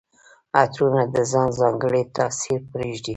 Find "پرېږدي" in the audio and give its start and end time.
2.73-3.09